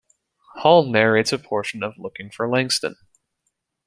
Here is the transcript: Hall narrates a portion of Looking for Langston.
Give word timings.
Hall 0.55 0.83
narrates 0.89 1.31
a 1.31 1.37
portion 1.37 1.83
of 1.83 1.93
Looking 1.99 2.31
for 2.31 2.49
Langston. 2.49 2.95